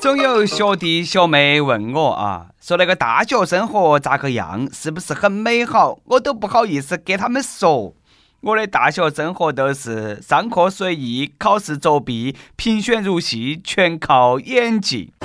[0.00, 5.98] 总有学弟学妹问我啊，说那个大学生活咋个样，是不是很美好？
[6.04, 7.94] 我都不好意思给他们说。
[8.40, 15.12] 我的大学生活都是上课随意，考试作弊，评选入戏全靠演技。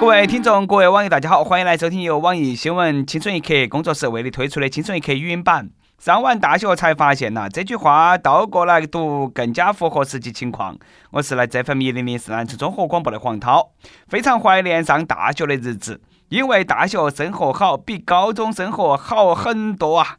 [0.00, 5.70] 各位听众，各位网友，大家好，欢迎来收听由网易新闻青春一刻工作室为你推出的青春一刻语音版。
[5.98, 10.78] 上完大学才发现呐，这句话倒过来读更加符合实际情况。
[11.10, 13.72] 我是来自 FM 一零零四南城综合广播的黄涛，
[14.06, 20.18] 非常怀念上大学的日子，因为大学生活好，比高中生活好很多啊。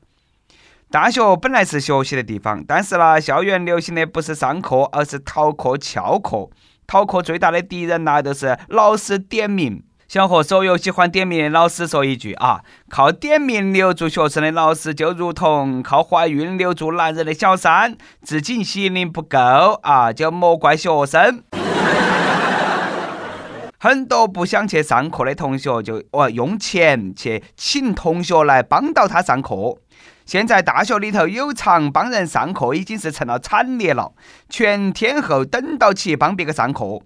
[0.92, 6.50] 大学本来是学习的地方，但是呢，校园流行的不是上课，而是逃课、翘课。
[6.88, 9.82] 逃课最大的敌人呐，就是老师点名。
[10.10, 19.38] 想和所有喜欢点名的老师说一句啊，靠点名留住学生的老师，就如同靠怀孕留住男人的小三，自己吸引力不够
[19.84, 21.44] 啊，就莫怪学生。
[23.78, 29.78] 很多不想去上课的同学，就哦用钱去请同学来帮到他上课。
[30.26, 34.14] 现在大学里头有偿帮人上课，已经是成了惨烈了，
[34.50, 37.00] 全天候等到起帮别个上课。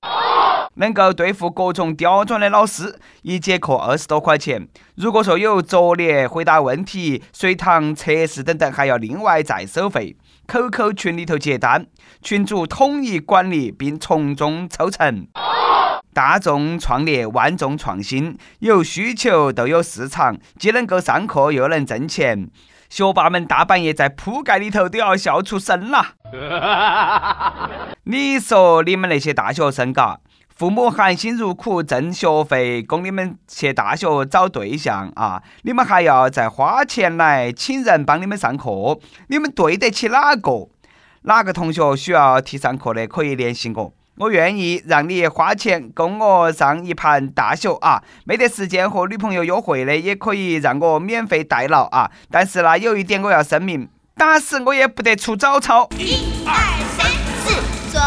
[0.76, 4.68] 能够对付各种刁钻的老师，一节课二十多块钱。
[4.96, 10.16] 如果说有作业、回答问题、随堂测试等等，还要另外再收费。
[10.48, 11.86] QQ 群里头接单，
[12.22, 15.28] 群主统一管理并从中抽成。
[16.14, 22.50] 大众创业，万众创新，有需求都有市场，既能够上课又能挣钱。
[22.90, 26.10] 学霸们大半夜在铺盖里头都要笑出声了。
[28.04, 30.20] 你说你们那些大学生嘎？
[30.56, 35.42] 父母含辛茹苦挣学费供你们去大学找对象啊！
[35.64, 40.70] 你们还要再花钱来请人帮你们上课，你们对得起哪个？
[41.24, 48.04] 哪个同学需要替上课的可以联系我，我愿意让你花钱供我上一盘大学啊！
[48.26, 52.12] 没得时间和女朋友约会的也可以让我免费代劳啊！
[52.30, 55.90] 但是呢，有一点我要声明，打死我也不得出早操。
[55.98, 56.54] 一二
[56.96, 57.10] 三
[57.42, 58.00] 四，左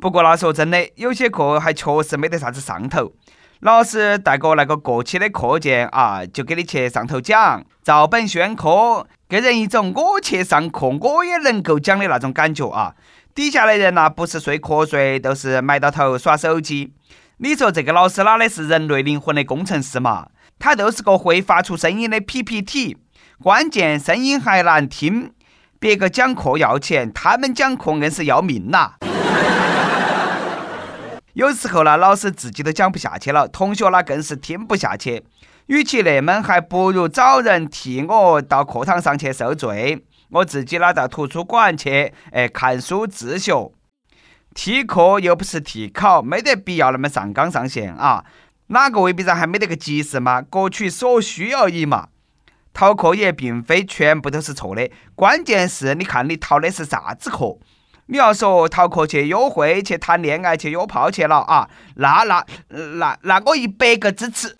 [0.00, 3.12] 不过那说真的，有些课还确实没得啥子上头。
[3.60, 12.94] 老师带个那个过期的课件啊，就给你去上头讲，照本宣科，给人一种我去上课我也能够讲的那种感觉啊。
[13.34, 16.92] 底下的人呐，不是睡瞌睡，都是埋到头耍手机。
[17.38, 20.28] 你说这个老师哪里是人类灵魂的工程师嘛？
[20.60, 22.96] 他就是个会发出声音的 PPT，
[23.42, 25.32] 关键声音还难听。
[25.80, 28.92] 别个讲课要钱，他们讲课硬是要命呐！
[31.38, 35.22] 有时候呢，老师自己都讲不下去了，同学呢更是听不下去。
[35.66, 43.70] 与其那么，还不如找人替我到课堂上去受罪，我自己呢到图书馆去，哎，看书自学。
[44.52, 48.24] 替课又不是替考，没得必要那么上纲上线啊！
[48.66, 50.42] 哪个未必然还没得个急事嘛？
[50.42, 52.08] 各取所需而已嘛。
[52.72, 57.56] 逃课也并非全部都是错的，关键是你看你逃的是啥子课。
[58.10, 64.56] 你要说逃课去约会、去谈恋爱、去约炮去了啊，那那那那我一百个支持。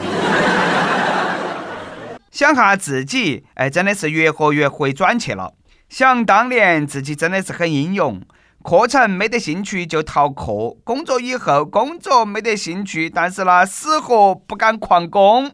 [2.30, 5.54] 想下自己，哎，真的是越活越会转去了。
[5.88, 8.20] 想当年自己真的是很英勇，
[8.62, 15.50] 课程没得兴趣就逃课，工作以后工作没得兴趣，但是呢死活不敢旷工。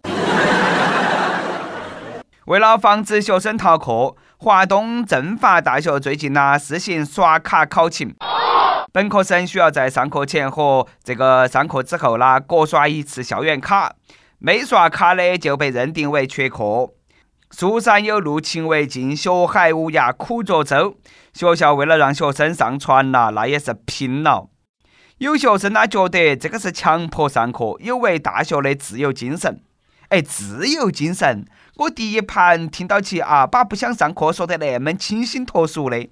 [2.46, 8.14] 为了防止学生逃课，华东政法大学最近呢试行刷卡考勤。
[8.92, 13.94] 本科生需要在上课前和这个上课之后呢各刷一次校园卡，
[14.38, 16.90] 没刷卡的就被认定为缺课。
[17.52, 20.98] 书山有路勤为径，学海无涯苦作舟。
[21.32, 24.50] 学校为了让学生上船呐，那也是拼了。
[25.16, 29.62] 有学生呢觉得这个是强迫上课，有违大学的自由精神。
[30.14, 31.44] 哎，自由精神。
[31.74, 36.08] 我第一盘听到起啊，把不想上课说得那么清新脱俗的。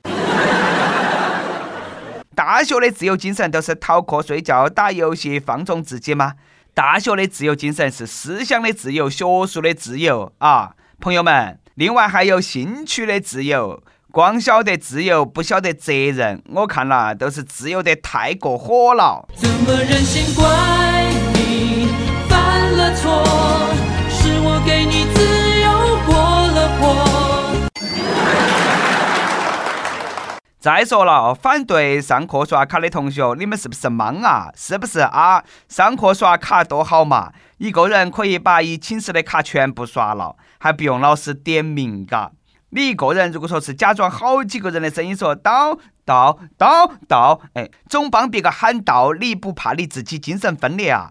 [2.34, 6.32] 大学的自由精神都是逃课、睡觉、打游戏、放纵自己吗？
[6.74, 11.60] 大学的自由精神是思想的自由、学术的自由啊，朋友们。
[11.76, 19.28] 另外还有兴趣的自由，光晓得自由不晓得责任，我看了都是自由得太过火了。
[19.36, 20.44] 怎么忍心怪
[21.34, 21.86] 你
[22.28, 23.22] 犯了错？
[30.62, 34.48] 再说了，反对上课刷卡的同学，你们是不是懵啊？
[34.54, 35.42] 是不是啊？
[35.68, 42.30] 上课刷卡多好嘛，一个人可以把一寝室的卡全部刷了，还不用老师点名，嘎。
[42.70, 51.10] 你一个人如果说是假装好几个人的声音说到到到到，哎，总帮别个喊到，你不怕你自己精神分裂啊？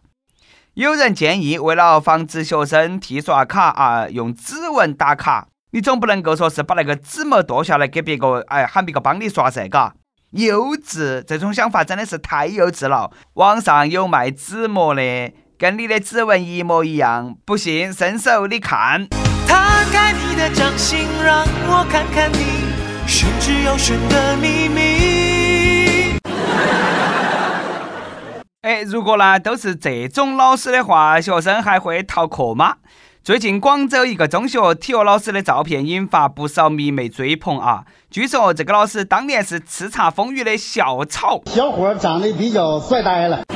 [0.75, 9.93] 有人建议，为了防止学生替刷卡啊，用指纹打卡，你总不能够说是把那个纸模剁下来给别个，哎，喊别个帮你刷噻，嘎？
[10.31, 13.09] 幼稚，这种想法真的是太幼稚了。
[13.35, 19.07] 网上有卖纸模的，跟你的指纹一模一样，不信伸手你看。
[19.47, 22.65] 摊开你的掌心，让我看看你
[23.07, 26.19] 玄之又玄的秘密。
[28.63, 32.75] 哎，如果呢都是这种老师的话，学生还会逃课吗？
[33.23, 37.83] 最近广州一个中学体育老师的照片引发不少迷妹追捧啊！
[38.09, 43.43] 据说这个老师当年是叱咤风云的校草，小伙长得比较帅呆了。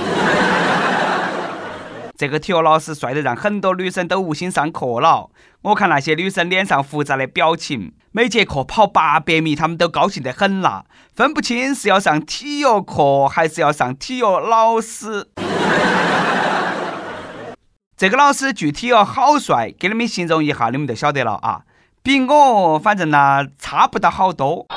[2.16, 5.32] 这个体育老师帅得让很多女生都无心上课了。
[5.64, 10.86] 我看那些女生脸上复杂的表情，每节课跑八百米，她们都高兴得很啦，
[11.16, 15.28] 分不清是要上体育课还是要上体育老师。
[17.98, 21.62] 这个老师具体要好帅，给你们形容一下，你们就晓得了啊。
[22.04, 24.68] 比我反正呢差不到好多。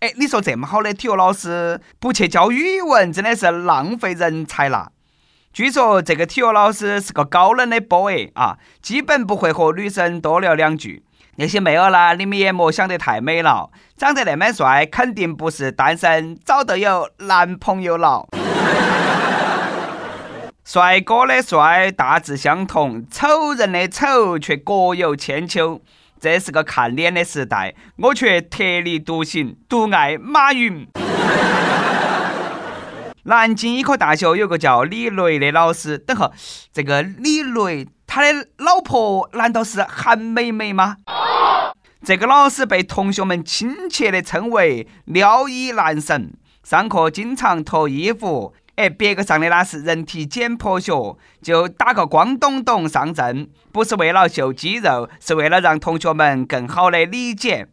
[0.00, 4.92] 哎，你说这么好的体育老师不去教语文，真的是浪费人才了。
[5.52, 11.04] 据说这个体育老师是个高冷的 boy 啊，基本不会和女生多聊两句。
[11.36, 18.26] 那些妹儿啦，你们也莫想得太美了，长得那么帅，肯定不是单身，早都有男朋友了。
[20.70, 25.80] 帅哥的帅大致相同，丑人的丑却各有千秋。
[26.20, 30.86] 这是个看脸的时代，我却特立独行，独爱马云。
[33.24, 36.30] 南京医科大学有个叫李雷的老师，等会
[36.70, 40.98] 这个李雷他的老婆难道是韩美美吗？
[42.04, 48.52] 这个老师被同学们亲切地称为“撩衣男神”，上课经常脱衣服。
[48.78, 57.66] 哎，别个上的那是人体解剖学，就打个光咚咚上阵，不是为了秀肌肉，是为了让同学们更好的理解。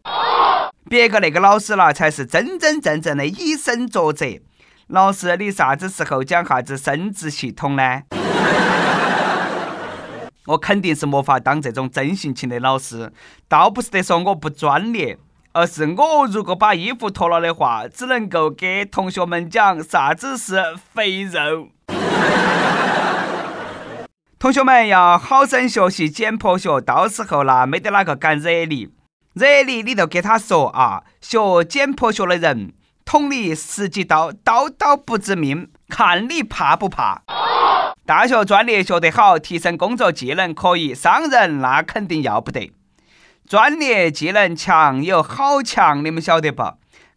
[0.89, 4.25] 别个那个老师啦，才是真真正正的以身作则。
[4.87, 8.01] 老师，你啥子时候讲啥子生殖系统呢？
[10.47, 13.13] 我肯定是没法当这种真性情的老师，
[13.47, 15.15] 倒不是得说我不专业。
[15.55, 20.61] 而是我如果把衣服脱了的话，只能够给同学们讲啥子是
[20.93, 21.69] 肥肉。
[24.37, 28.89] 同学们要好生学习解剖学，到时候啦，没得哪个敢惹你。
[29.33, 32.73] 惹你，你就给他说啊，学解剖学的人
[33.05, 37.21] 捅你十几刀，刀刀不致命，看你怕不怕。
[38.05, 42.73] 大学专业学得好，提升工作技能可以，伤人那肯定要不得。
[43.47, 46.63] 专业技能强有好强，你们晓得不？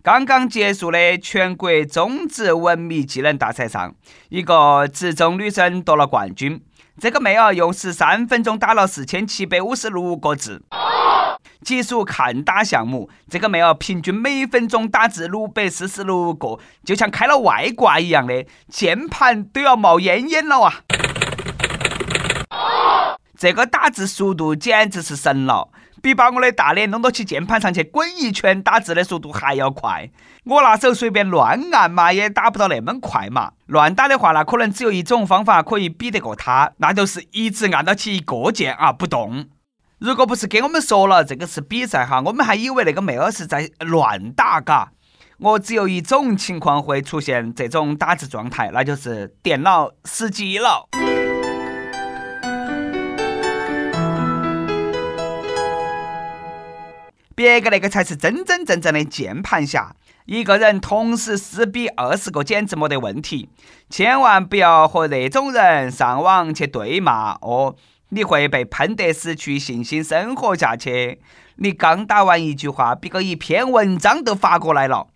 [0.03, 3.95] 刚刚结束的全国中职文秘技能大赛上，
[4.29, 6.63] 一个职中女生夺了冠军。
[7.01, 10.63] 这个妹儿用十三分钟打了四千七百五十六个字，
[11.63, 13.09] 技术看打项目。
[13.31, 20.75] 这个妹儿平均每分钟打字六百四十六个，就像开了外挂一样的，键盘都要冒烟烟了啊！
[23.39, 25.71] 这个打字速度简直是神了。
[26.03, 30.11] 比把我的大脸弄到起键盘上去滚一圈打字的速度还要快，
[30.45, 33.53] 我拿手随便乱按嘛，也打不到那么快嘛。
[33.67, 39.47] 乱打的话，那可能只有一种方法可以比得过他，那就是一直按到起一个键啊不动。
[39.99, 44.93] 如果不是给我们说了这个是比赛哈，我们还以为那个妹儿是在乱打嘎。
[45.39, 50.89] 我只有一种情况会出现这种打字状态，那就是电脑死机了。
[57.39, 59.95] 别个那个才是真真正正的键盘侠，
[60.27, 63.49] 一个人同时撕比二十个简直没得问题。
[63.89, 67.77] 千万不要和那种人上网去对骂哦，
[68.09, 71.21] 你会被喷得失去信心，生活下去。
[71.59, 75.07] 你刚打完一句话，别个一篇文章都发过来了。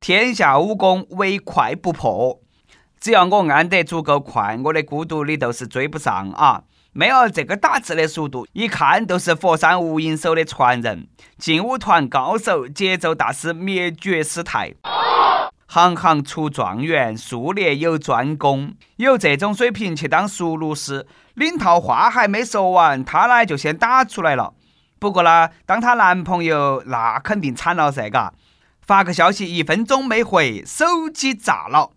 [0.00, 2.40] 天下武功，唯快不破。
[2.98, 6.64] 只要我按得足够快，我的孤独你都是追不上啊。
[6.92, 11.06] 没有这个打字的速度，一看都是佛山无影手的传人，
[11.38, 14.74] 劲舞团高手，节奏大师，灭绝师太。
[15.68, 24.52] 行行出状元，术业有专攻，有这种水平去当熟路师，领套话还没说完，他呢就先打出来了。
[24.98, 28.34] 不过呢，当她男朋友那肯定惨了噻，嘎，
[28.84, 31.92] 发个消息一分钟没回，手机炸了。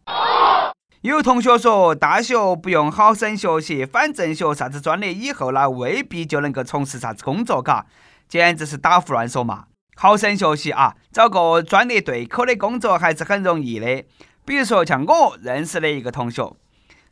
[1.03, 7.85] 有同学说，大学不用好生学习，反正学啥子专业以后呢，未必就能够从事啥子工作，嘎，
[8.29, 9.65] 简直是打胡乱说嘛！
[9.97, 14.05] 好生学习啊，找个专业对口的工作还是很容易的。
[14.45, 16.55] 比如说像我认识的一个同学，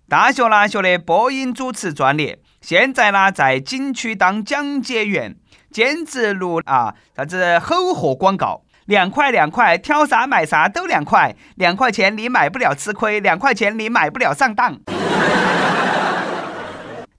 [0.08, 5.36] 大学呢学的播音主持专业，现在呢在景区当讲解员，
[5.70, 8.64] 兼职录啊啥子吼货广告。
[8.86, 14.80] 两块两块，挑啥买啥都两块，两块钱你买不了吃亏，两块钱你买不了上当。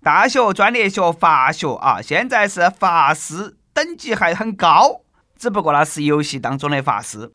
[0.02, 5.02] 大学专业学法学啊，现在是法师，等级还很高，
[5.38, 7.30] 只不过那是游戏当中的法师。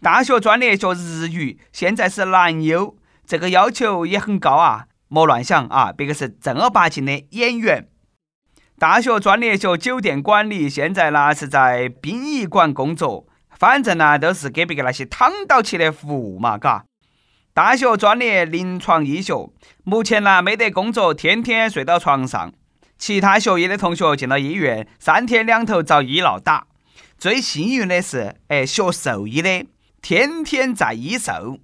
[0.00, 7.88] 大学专业学日语，现在是男优，这个要求也很高啊，莫乱想啊，别个是正儿八经的演员。
[8.80, 16.86] 大学专业学酒店管理，现在呢是在殡仪馆工作，反正呢都是给别个那些躺到起的服务嘛，嘎。
[17.52, 19.50] 大学专业临床医学，
[19.84, 22.54] 目前呢没得工作，天天睡到床上。
[22.96, 26.66] 其他学医的同学进了医院，三天两头遭医闹打。
[27.18, 29.66] 最幸运的是，哎，学兽医的
[30.00, 31.58] 天天在医兽。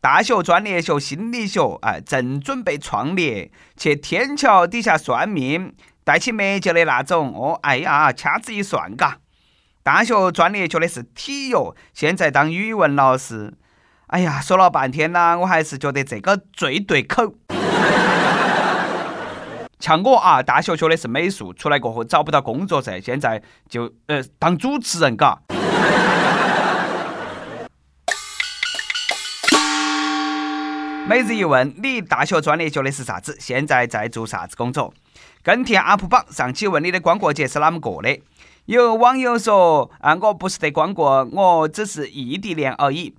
[0.00, 5.72] 大学专业学心理学，哎，正准备创业，去天桥底下算命。
[6.06, 9.18] 戴起墨镜的那种哦，哎呀，掐指一算，嘎。
[9.82, 13.52] 大学专业学的是体育，现在当语文老师。
[14.06, 17.34] 哎呀，说了半天呢，我还是觉得这个最对口。
[19.80, 25.40] 像我啊，大学学的是美术，出来过后找不到工作噻，现在就呃当主持人，嘎。
[31.08, 33.36] 每日一问：你大学专业学的是啥子？
[33.40, 34.94] 现在在做啥子工作？
[35.42, 38.20] 跟帖 UP 榜上期问你的光棍节是哪么过的？
[38.64, 43.14] 有网友说：“啊，我不是得光棍，我只是异地恋而已。”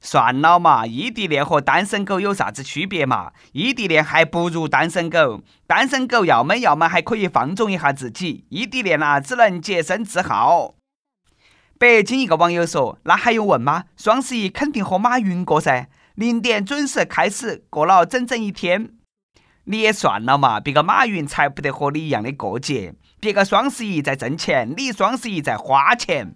[0.00, 3.32] 算了嘛，异地恋和单身狗有啥子区别嘛？
[3.52, 10.74] 异地恋还不如单身狗，单身狗要么要么还可以放纵一下自己，异地恋啊只能洁身自好。
[11.78, 13.84] 北京一个网友说：“那还用问吗？
[13.96, 18.90] 双十一肯定和马云过噻。”零点准时开始，过了整整一天，
[19.70, 20.58] 你也算了嘛！
[20.58, 26.32] 别个马云才不得和你一样的过节，别个双十一在挣钱，你双十一在花钱。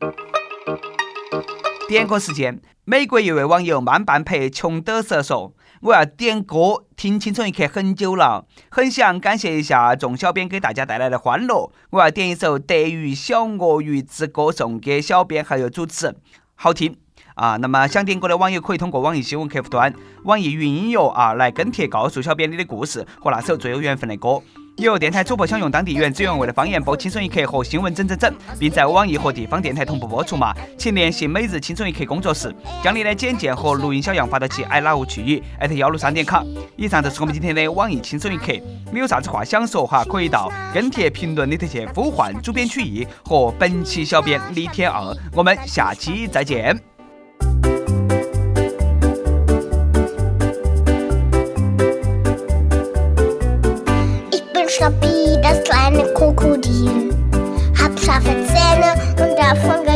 [1.88, 11.72] 点歌时间，美国一位网友慢半拍穷得瑟说：“我要点歌，听青春一刻很久了，很想感谢一下众小编给大家带来的欢乐。
[11.88, 16.14] 我要点一首《德语小鳄鱼之歌》送给小编还有主持，
[16.54, 16.98] 好听。”
[17.34, 19.92] 啊，那么想点歌的网友可以通过网易新闻客户端、
[20.24, 24.40] 网易云音乐啊来跟帖，告诉小编你的故事和那首最有缘分的歌。
[24.78, 30.54] 有电台主播想用当地原汁原味的方言播《青春一刻》和新闻整整整，并在网易和地方电台同步播出嘛？
[30.78, 35.42] 请联系每日青春一刻工作室，将你的简介和录音小样发到其 i love 去语
[35.76, 36.46] 幺六三点 com。
[36.76, 38.46] 以上就是我们今天的网易青春一刻。
[38.90, 40.02] 你有啥子话想说哈？
[40.04, 45.14] 可以到跟帖评论里头去呼唤主编曲艺和本期小编李天二。
[45.34, 46.91] 我们下期再见。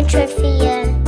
[0.08, 1.05] Trophy.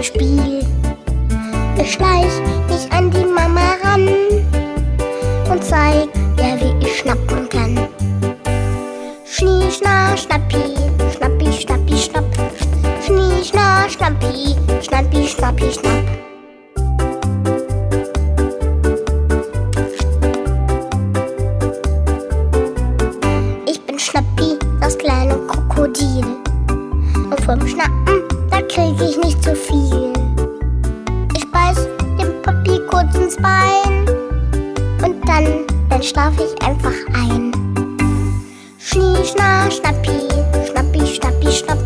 [0.00, 0.64] Lieblingsspiel.
[1.76, 2.32] Ich schleich
[2.68, 4.08] mich an die Mama ran
[5.50, 7.78] und zeig ihr, wie ich schnappen kann.
[9.26, 10.74] Schnie, schna, schnappi,
[11.14, 12.24] schnappi, schnappi, schnapp.
[13.04, 16.04] Schnie, schna, schnappi, schnappi, schnappi, schnapp.
[23.66, 26.24] Ich bin Schnappi, das kleine Krokodil.
[27.30, 28.29] Und vom Schnappen,
[28.68, 30.12] krieg ich nicht zu viel.
[31.34, 31.88] Ich beiß
[32.18, 34.06] dem Papi kurz ins Bein
[35.02, 37.52] und dann, dann schlaf ich einfach ein.
[38.78, 40.28] Schnie, schna, schnappi,
[40.70, 41.78] schnappi, schnappi, schnapp.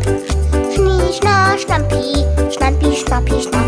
[0.73, 3.65] Schnie, schna, schnappi, schnappi, schnappi, schnapp.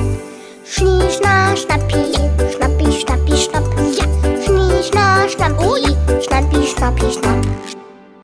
[0.66, 2.14] Schnie, schna, schnappi,
[2.56, 3.76] schnappi, schnappi, schnapp.